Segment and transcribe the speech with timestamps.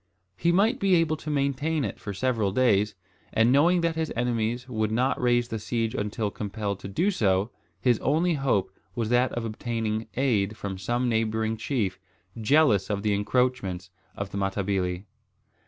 [0.35, 2.95] He might be able to maintain it for several days;
[3.31, 7.51] and knowing that his enemies would not raise the siege until compelled to do so,
[7.79, 11.99] his only hope was that of obtaining aid from some neighbouring chief,
[12.35, 15.05] jealous of the encroachments of the Matabili.